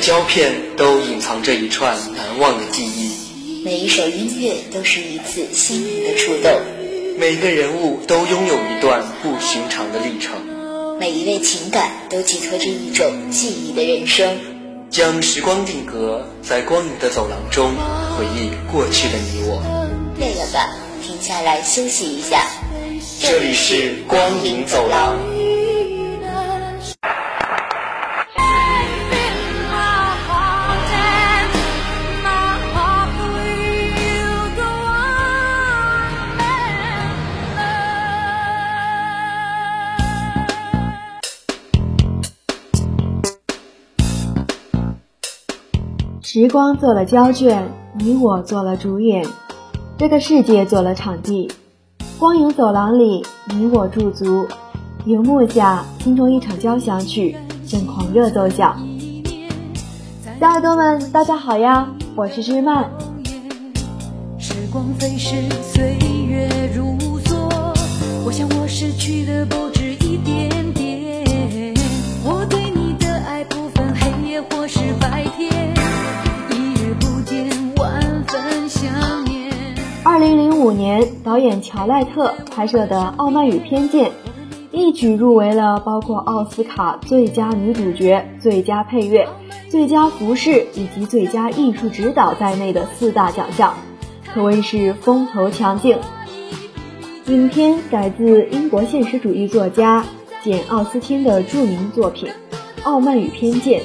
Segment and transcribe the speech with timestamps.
[0.00, 6.50] 胶片都隐藏着一串难忘的记忆，每一首音乐都是一次心灵的触动，
[7.18, 10.34] 每个人物都拥有一段不寻常的历程，
[10.98, 14.38] 每一位情感都寄托着一种记忆的人生。
[14.88, 17.70] 将时光定格在光影的走廊中，
[18.16, 19.62] 回忆过去的你我。
[20.18, 20.74] 累了吧？
[21.06, 22.46] 停下来休息一下。
[23.20, 25.29] 这里是光影走廊。
[46.32, 47.66] 时光做了胶卷，
[47.98, 49.26] 你我做了主演，
[49.98, 51.50] 这个世界做了场地。
[52.20, 54.46] 光影走廊里，你我驻足，
[55.06, 57.34] 荧幕下，心中一场交响曲
[57.66, 58.80] 正狂热奏响。
[60.38, 62.88] 小耳朵们，大家好呀，我是日漫。
[64.38, 65.96] 时光飞逝，岁
[66.28, 67.34] 月如梭，
[68.24, 69.59] 我想我失去的不
[80.70, 84.12] 五年导演乔赖特拍摄的傲慢与偏见
[84.70, 89.28] 一举入围了包括奥斯卡最佳女主角最佳配乐
[89.68, 93.74] 最佳服饰以及最佳艺术指导在内的四大奖项
[94.32, 95.98] 可谓是风头强劲。
[97.26, 100.04] 影片改自英国现实主义作家
[100.44, 102.30] 简奥斯汀的著名作品
[102.84, 103.82] 傲慢与偏见。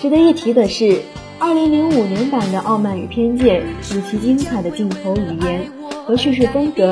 [0.00, 1.02] 值得一提的是
[1.38, 5.77] 二零零五年版的傲慢与偏见以其精彩的镜头语言
[6.08, 6.90] 和叙事风格，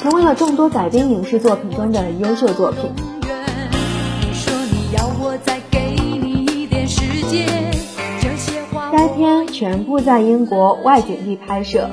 [0.00, 2.90] 成为了众多改编影视作品中的优秀作品。
[8.90, 11.90] 该片全部在英国外景地拍摄，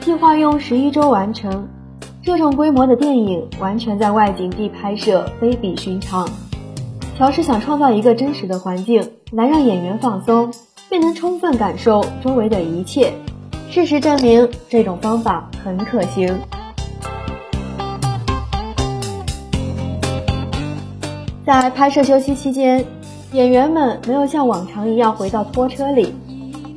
[0.00, 1.68] 计划用十一周完成。
[2.24, 6.28] 这种规模的电影完全在外景地拍摄，非比寻常。
[7.16, 10.52] 乔是想创造一个真实的环境，来让演员放松。
[10.88, 13.12] 便能充分感受周围的一切。
[13.70, 16.38] 事实证明，这种方法很可行。
[21.44, 22.84] 在拍摄休息期间，
[23.32, 26.14] 演员们没有像往常一样回到拖车里，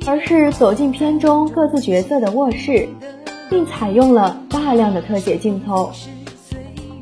[0.06, 2.88] 而是走进片中各自角色的卧室，
[3.50, 5.92] 并采用了大量的特写镜头。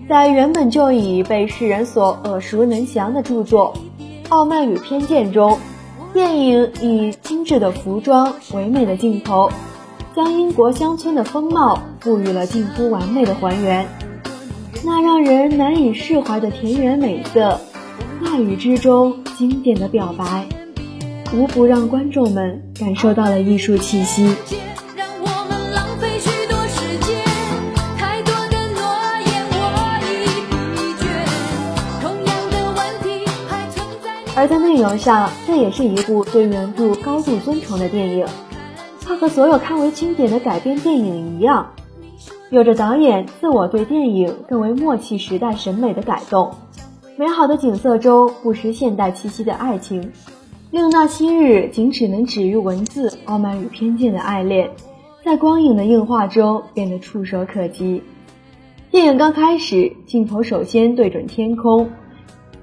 [0.08, 3.74] 在原本就已被世人所耳熟能详的著作
[4.30, 5.58] 《傲慢与偏见》中。
[6.12, 9.48] 电影以精致的服装、唯美的镜头，
[10.20, 13.88] 将英国乡村的风貌赋予了近乎完美的还原。
[14.84, 17.58] 那让人难以释怀的田园美色，
[18.20, 20.46] 话语之中经典的表白，
[21.34, 24.36] 无不让观众们感受到了艺术气息。
[34.36, 38.28] 而在内容上，这也是一部对原著高度尊崇的电影。
[39.10, 41.72] 它和所有堪为经典的改编电影一样，
[42.52, 46.52] 有着导演自我对电影更为默契时代审美的改动。
[47.18, 50.12] 美好的景色中不失现代气息的爱情，
[50.70, 54.70] 令那昔日仅只能止于文字、傲慢与偏见的爱恋，
[55.26, 58.04] 在光影的映画中变得触手可及。
[58.92, 61.90] 电影刚开始，镜头首先对准天空，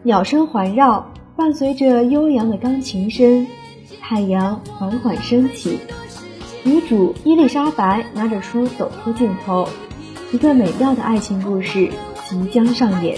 [0.05, 1.09] 鸟声环绕。
[1.35, 3.47] 伴随着悠扬的钢琴声，
[4.01, 5.81] 太阳缓缓升起。
[6.67, 9.69] 女主伊丽莎白拿着书走出镜头，
[10.33, 11.93] 一个美妙的爱情故事
[12.29, 13.17] 即将上演。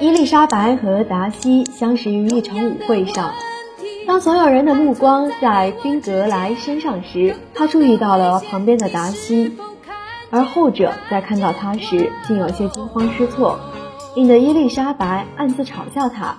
[0.00, 3.34] 伊丽莎白和达西相识于一场舞会上，
[4.06, 9.58] 当所有人的目光在宾格莱身上时，她注意到了旁边的达西。
[10.30, 13.58] 而后者在看到他时，竟有些惊慌失措，
[14.14, 16.36] 引得伊丽莎白暗自嘲笑他。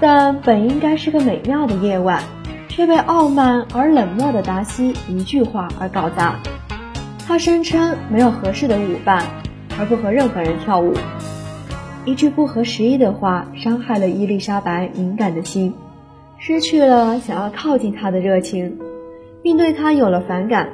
[0.00, 2.22] 但本应该是个美妙的夜晚，
[2.68, 6.36] 却被傲慢而冷漠的达西一句话而搞砸。
[7.26, 9.26] 他声称没有合适的舞伴，
[9.78, 10.94] 而不和任何人跳舞。
[12.04, 15.74] 一句不合时宜的话，伤害了伊丽莎白敏感的心，
[16.38, 18.78] 失去了想要靠近他的热情，
[19.42, 20.70] 并对他有了反感。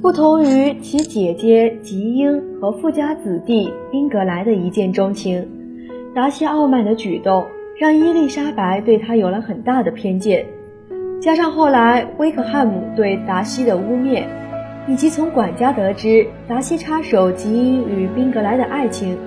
[0.00, 5.48] 不同于其姐姐吉英和富家子弟英格莱的一见钟情，
[6.14, 7.44] 达西傲慢的举动
[7.76, 10.46] 让伊丽莎白对他有了很大的偏见。
[11.20, 14.22] 加上后来威克汉姆对达西的污蔑，
[14.86, 19.18] 以及从管家得知达西插手吉英与宾格莱的爱情，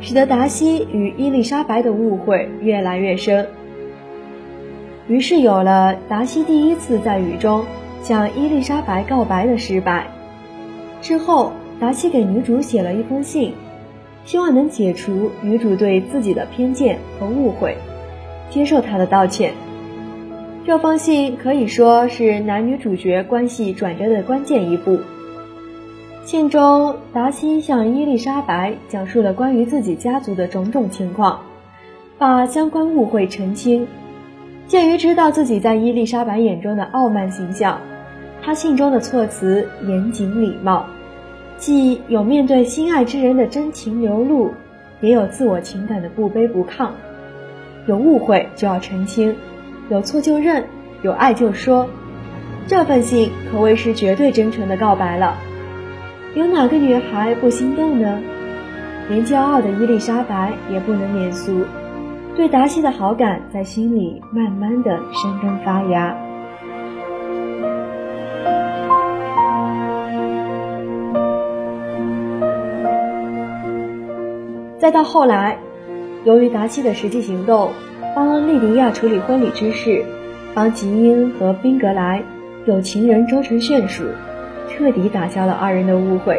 [0.00, 3.44] 使得达西与伊丽莎白的误会越来越深。
[5.08, 7.64] 于是有了达西第一次在雨中
[8.04, 10.06] 向伊丽莎白告白的失败。
[11.00, 13.54] 之后，达西给女主写了一封信，
[14.26, 17.76] 希望能解除女主对自己的偏见和误会，
[18.50, 19.54] 接受她的道歉。
[20.66, 25.00] 这封信可以说是男女主角关系转折的关键一步。
[26.24, 31.40] 信中，达西向伊丽莎白讲述了关于自己家族的种种情况，
[32.18, 33.86] 把相关误会澄清。
[34.66, 37.78] 鉴于知道自己在伊丽莎白眼中的傲慢形象，
[38.44, 40.84] 他信中的措辞严谨礼貌，
[41.56, 44.52] 既有面对心爱之人的真情流露，
[45.00, 46.90] 也有自我情感的不卑不亢。
[47.86, 49.34] 有误会就要澄清，
[49.88, 50.64] 有错就认，
[51.02, 51.88] 有爱就说。
[52.66, 55.36] 这份信可谓是绝对真诚的告白了。
[56.34, 58.20] 有哪个女孩不心动呢？
[59.08, 61.64] 连骄傲的伊丽莎白也不能免俗。
[62.36, 66.16] 对达西的好感在心里慢慢的生根发芽。
[74.84, 75.56] 再到后来，
[76.24, 77.70] 由于达西的实际行动，
[78.14, 80.04] 帮莉迪亚处理婚礼之事，
[80.52, 82.22] 帮吉英和宾格莱
[82.66, 84.04] 有情人终成眷属，
[84.68, 86.38] 彻底打消了二人的误会。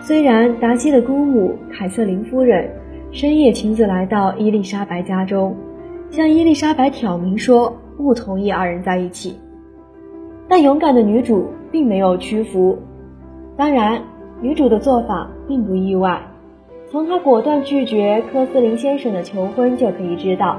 [0.00, 2.70] 虽然达西的姑母凯瑟琳夫人。
[3.12, 5.54] 深夜亲自来到伊丽莎白家中，
[6.10, 9.36] 向伊丽莎白挑明说不同意二人在一起。
[10.48, 12.78] 但勇敢的女主并没有屈服。
[13.54, 14.00] 当然，
[14.40, 16.22] 女主的做法并不意外。
[16.90, 20.58] 从她果断拒绝科斯林先生的求婚就可以知道，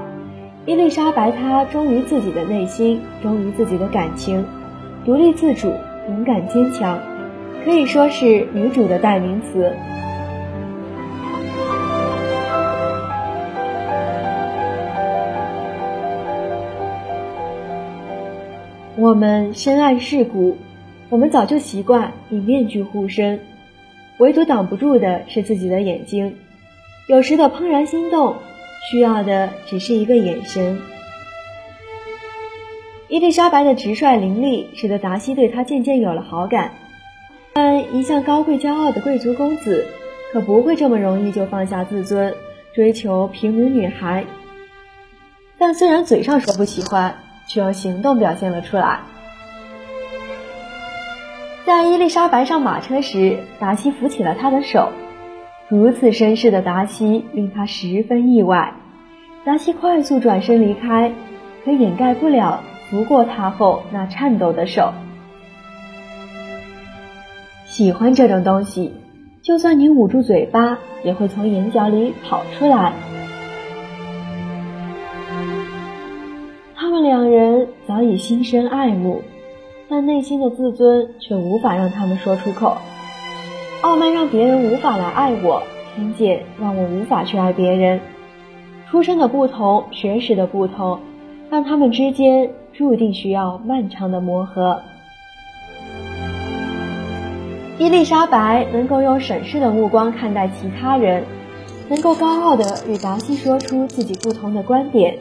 [0.64, 4.42] 伊丽莎白她忠于自己的内心，忠于自己的感情，
[5.04, 5.70] 独立自主，
[6.08, 6.98] 勇敢坚强，
[7.66, 9.70] 可以说是女主的代名词。
[18.96, 20.56] 我们深谙世故，
[21.10, 23.38] 我们早就习惯以面具护身，
[24.18, 26.36] 唯独挡不住的是自己的眼睛。
[27.06, 28.36] 有时的怦然心动，
[28.90, 30.80] 需要的只是一个眼神。
[33.08, 36.72] 伊丽莎白的直率伶俐，使得达西对她渐渐有了好感。
[37.52, 39.86] 但一向高贵骄傲的贵族公子，
[40.32, 42.34] 可不会这么容易就放下自尊，
[42.74, 44.24] 追求平民女孩。
[45.58, 47.14] 但虽然嘴上说不喜欢。
[47.48, 49.00] 却用行动表现了出来。
[51.64, 54.90] 在伊丽莎白上马车时，达西扶起了她的手。
[55.68, 58.74] 如此绅士的达西令他十分意外。
[59.44, 61.12] 达西快速转身离开，
[61.64, 64.92] 可掩盖不了扶过她后那颤抖的手。
[67.64, 68.92] 喜欢这种东西，
[69.40, 72.92] 就算你捂住嘴巴，也会从眼角里跑出来。
[76.74, 79.22] 他们两人早已心生爱慕，
[79.94, 82.78] 但内心的自尊却无法让他们说出口。
[83.82, 85.62] 傲慢让别人无法来爱我，
[85.94, 88.00] 偏见让我无法去爱别人。
[88.90, 91.00] 出身的不同，学识的不同，
[91.50, 94.80] 让他们之间注定需要漫长的磨合。
[97.78, 101.24] 伊丽莎白能够用审视的目光看待其他人，
[101.90, 105.18] 能够高傲地与达西说出自己不同的观点。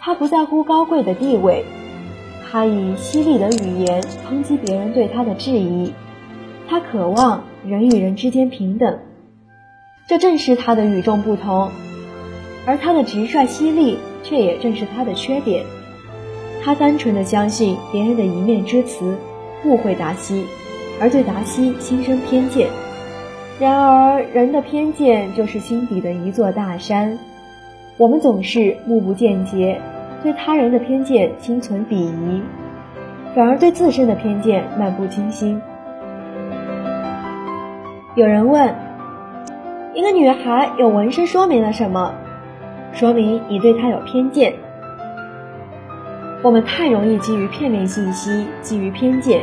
[0.00, 1.64] 她不在乎高贵的地位，
[2.50, 5.92] 他以犀利的语言抨击别人对他的质疑。
[6.68, 8.98] 他渴望人与人之间平等，
[10.08, 11.70] 这正是他的与众不同。
[12.66, 15.64] 而他的直率犀利，却也正是他的缺点。
[16.62, 19.16] 他单纯的相信别人的一面之词，
[19.64, 20.44] 误会达西，
[21.00, 22.68] 而对达西心生偏见。
[23.58, 27.16] 然而，人的偏见就是心底的一座大山。
[27.96, 29.80] 我们总是目不见节，
[30.22, 32.42] 对他人的偏见心存鄙夷，
[33.34, 35.60] 反而对自身的偏见漫不经心。
[38.14, 38.74] 有人问：
[39.94, 42.14] 一个女孩有纹身说明了什么？
[42.92, 44.54] 说明你对她有偏见。
[46.42, 49.42] 我们太容易基于片面信息、基于偏见，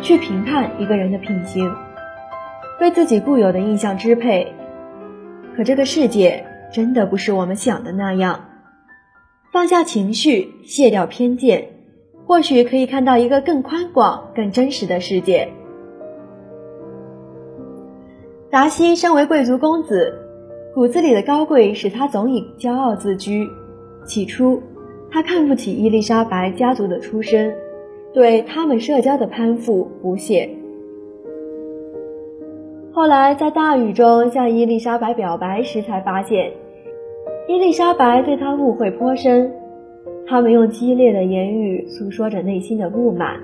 [0.00, 1.74] 去评判一个人的品行，
[2.78, 4.54] 被自己固有的印象支配。
[5.56, 6.44] 可这个世界。
[6.70, 8.47] 真的不是我们想的那样，
[9.50, 11.70] 放下情绪，卸掉偏见，
[12.26, 15.48] 或许可以看到一个更宽广、更真实的世界。
[18.50, 20.14] 达西身为贵族公子，
[20.74, 23.48] 骨子里的高贵使他总以骄傲自居。
[24.06, 24.62] 起初，
[25.10, 27.54] 他看不起伊丽莎白家族的出身，
[28.12, 30.50] 对他们社交的攀附不屑。
[32.92, 36.52] 后来在大雨中向伊丽莎白表白时，才发现
[37.48, 39.50] 伊丽莎白对他误会颇深。
[40.26, 43.40] 他们用激烈的言语诉说着内心的不满。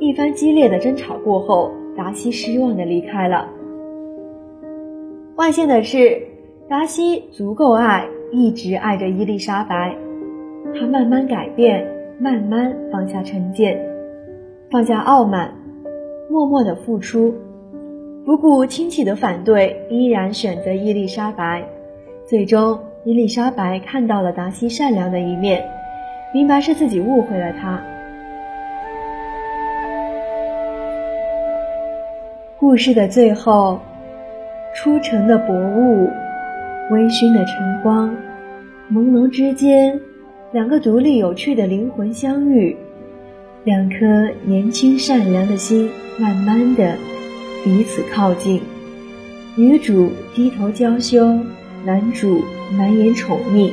[0.00, 3.48] 一番激烈的争吵过后，达西失望地离开了。
[5.36, 6.20] 万幸的是，
[6.68, 9.96] 达西足够爱，一直爱着伊丽莎白。
[10.74, 11.86] 他慢慢改变，
[12.18, 13.80] 慢慢放下成见，
[14.72, 15.54] 放下傲慢，
[16.28, 17.32] 默默的付出，
[18.26, 21.64] 不顾亲戚的反对，依然选择伊丽莎白。
[22.24, 25.64] 最终，伊丽莎白看到了达西善良的一面。
[26.32, 27.80] 明白是自己误会了他。
[32.58, 33.80] 故事的最后，
[34.74, 36.08] 初晨的薄雾，
[36.90, 38.14] 微醺的晨光，
[38.92, 39.98] 朦胧之间，
[40.52, 42.76] 两个独立有趣的灵魂相遇，
[43.64, 46.94] 两颗年轻善良的心慢慢的
[47.64, 48.60] 彼此靠近。
[49.56, 51.36] 女主低头娇羞，
[51.84, 52.40] 男主
[52.70, 53.70] 满眼宠溺。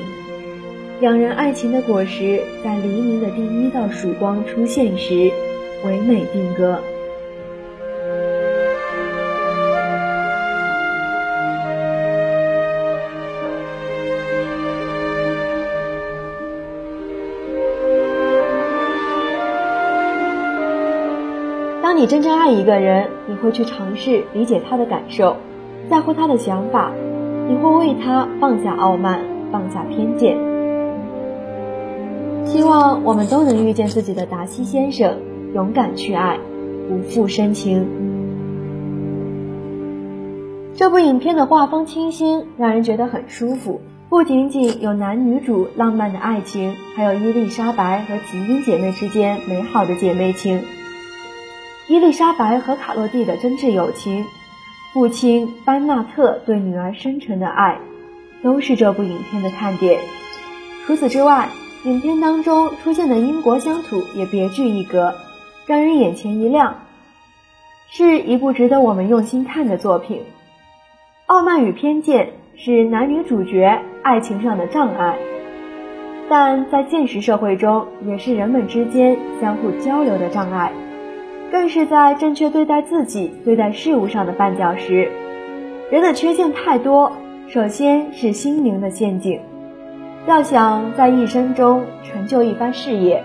[0.99, 5.31] 两人爱情的果实，在黎明的第一道曙光出现时，
[5.85, 6.79] 唯美定格。
[21.83, 25.37] 当你真正爱一个人，你会去尝试理解他的感受，
[25.89, 26.91] 在乎他的想法，
[27.49, 30.37] 你会为他放下傲慢，放下偏见。
[32.45, 35.17] 希望我们都能遇见自己的达西先生，
[35.53, 36.39] 勇敢去爱，
[36.89, 37.87] 不负深情。
[40.75, 43.81] 这部影片的画风清新，让人觉得很舒服。
[44.09, 50.61] 不仅仅有男女主浪漫的爱情，还有伊丽莎白和吉英姐妹之间美好的姐妹情，
[51.89, 54.23] 伊丽莎白和卡洛蒂的真挚友情，
[54.97, 57.77] 父亲班纳特对女儿深沉的爱，
[58.41, 60.01] 都是这部影片的看点。
[60.87, 61.49] 除此之外，
[61.83, 65.13] 影片当中出现的英国乡土也别具一格，
[65.67, 66.79] 让人眼前一亮，
[67.91, 70.23] 是一部值得我们用心看的作品。
[71.27, 75.19] 傲慢与偏见是男女主角爱情上的障碍，
[76.27, 80.71] 但在现实社会中也是人们之间相互交流的障碍，
[81.51, 85.09] 更是在正确对待自己、对待事物上的绊脚石。
[85.89, 87.11] 人的缺陷太多，
[87.47, 89.39] 首先是心灵的陷阱。
[90.27, 93.23] 要想在一生中成就一番事业，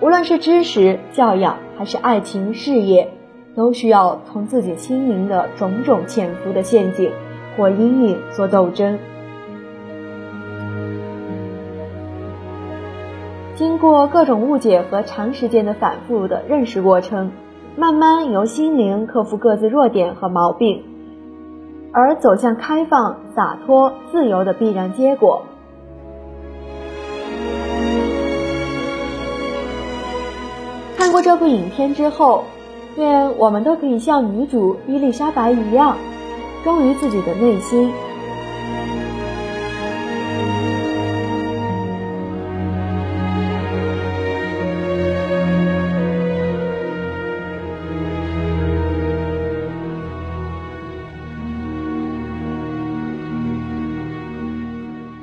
[0.00, 3.08] 无论是知识、教养，还是爱情、事业，
[3.54, 7.12] 都需要同自己心灵的种种潜伏的陷阱
[7.56, 8.98] 或阴影做斗争。
[13.56, 17.32] 经过各种误解和长时间的反复的认识过程，
[17.74, 20.84] 慢慢由心灵克服各自弱点和毛病，
[21.90, 25.42] 而走向开放、洒脱、自由的必然结果。
[30.98, 32.44] 看过这部影片之后，
[32.96, 35.96] 愿我们都可以像女主伊丽莎白一样，
[36.62, 37.90] 忠于自己的内心。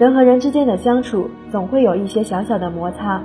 [0.03, 3.21] 人和人之间的相处，总会有一些小小的摩擦。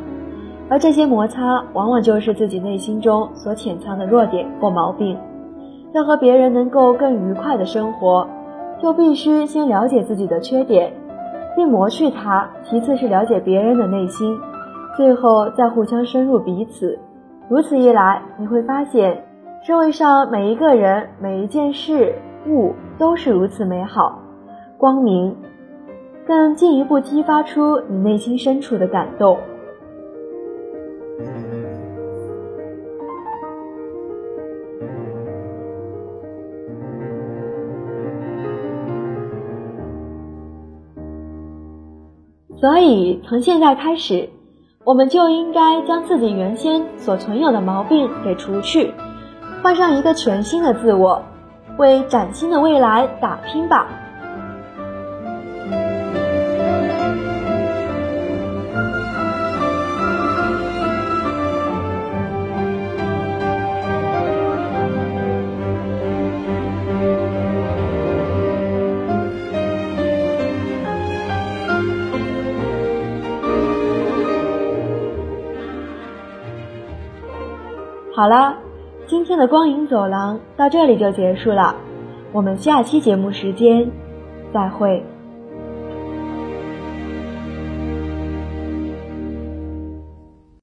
[0.70, 5.18] 而这些摩擦，往往就是自己内心中所潜藏的弱点或毛病。
[5.92, 8.28] 要和别人能够更愉快的生活，
[8.80, 10.92] 就必须先了解自己的缺点，
[11.56, 14.38] 并磨去它；其次是了解别人的内心，
[14.96, 16.96] 最后再互相深入彼此。
[17.48, 19.24] 如此一来，你会发现，
[19.64, 22.14] 社会上每一个人、每一件事
[22.46, 24.20] 物都是如此美好、
[24.76, 25.34] 光明，
[26.28, 29.38] 更进一步激发出你内心深处的感动。
[42.60, 44.28] 所以，从现在开始，
[44.84, 48.92] 我们就应该将自己原先所存有的毛病给除去，
[49.62, 51.22] 换上一个全新的自我，
[51.78, 53.88] 为崭新的未来打拼吧。
[78.18, 78.56] 好了，
[79.06, 81.76] 今天的光影走廊到这里就结束了。
[82.32, 83.92] 我们下期节目时间
[84.52, 85.04] 再会。